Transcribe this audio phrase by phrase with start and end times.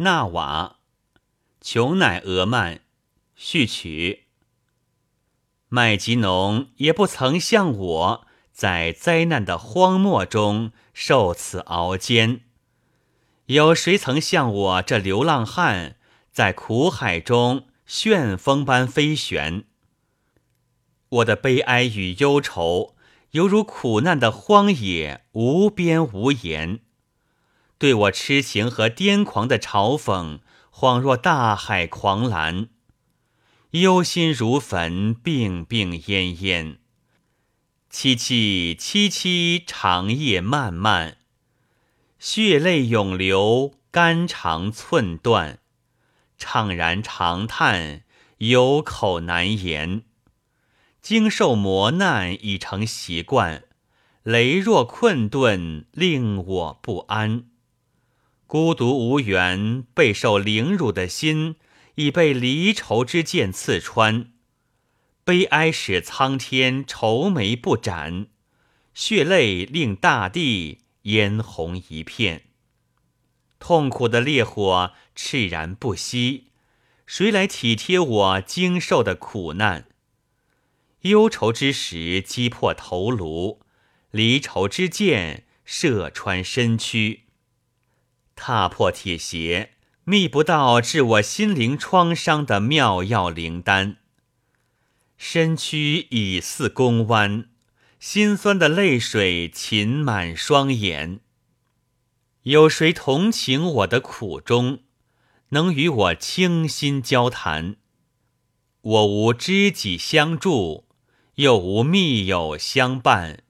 [0.00, 0.76] 纳瓦，
[1.60, 2.82] 琼乃俄曼，
[3.34, 4.26] 序曲。
[5.68, 12.42] 麦吉农也不曾像我在灾难的荒漠中受此熬煎，
[13.46, 15.96] 有谁曾像我这流浪汉
[16.30, 19.64] 在苦海中旋风般飞旋？
[21.08, 22.94] 我的悲哀与忧愁，
[23.32, 26.82] 犹如苦难的荒野，无边无沿。
[27.78, 30.40] 对我痴情和癫狂的嘲讽，
[30.72, 32.70] 恍若大海狂澜。
[33.70, 36.78] 忧心如焚，病病恹恹。
[37.90, 41.18] 凄凄凄凄，长夜漫漫。
[42.18, 45.60] 血泪涌流，肝肠寸断。
[46.36, 48.02] 怅然长叹，
[48.38, 50.02] 有口难言。
[51.00, 53.62] 经受磨难已成习惯，
[54.24, 57.44] 羸弱困顿令我不安。
[58.48, 61.56] 孤独无缘，备受凌辱的心
[61.96, 64.32] 已被离愁之剑刺穿，
[65.22, 68.28] 悲哀使苍天愁眉不展，
[68.94, 72.44] 血泪令大地嫣红一片。
[73.58, 76.46] 痛苦的烈火炽然不息，
[77.04, 79.88] 谁来体贴我经受的苦难？
[81.02, 83.60] 忧愁之时击破头颅，
[84.10, 87.24] 离愁之剑射穿身躯。
[88.38, 89.72] 踏破铁鞋，
[90.04, 93.96] 觅不到治我心灵创伤的妙药灵丹。
[95.16, 97.48] 身躯已似弓弯，
[97.98, 101.18] 心酸的泪水噙满双眼。
[102.44, 104.78] 有谁同情我的苦衷，
[105.48, 107.74] 能与我倾心交谈？
[108.80, 110.86] 我无知己相助，
[111.34, 113.42] 又无密友相伴，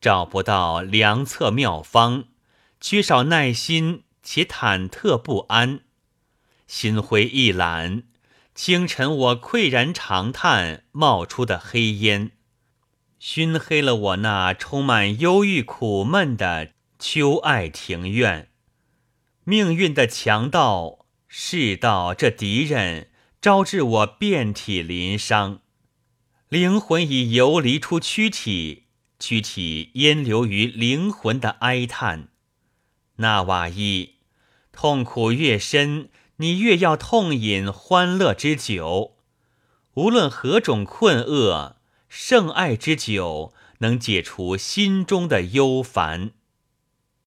[0.00, 2.24] 找不到良策妙方，
[2.80, 4.04] 缺少耐心。
[4.28, 5.82] 且忐忑不安，
[6.66, 8.02] 心灰意懒。
[8.56, 12.32] 清晨，我喟然长叹，冒出的黑烟，
[13.20, 18.50] 熏黑了我那充满忧郁苦闷的秋爱庭院。
[19.44, 25.60] 命运的强盗，世道这敌人，招致我遍体鳞伤，
[26.48, 28.86] 灵魂已游离出躯体，
[29.20, 32.30] 躯体淹流于灵魂的哀叹。
[33.18, 34.15] 那瓦伊。
[34.76, 39.16] 痛苦越深，你越要痛饮欢乐之酒。
[39.94, 41.76] 无论何种困厄，
[42.10, 46.32] 圣爱之酒能解除心中的忧烦。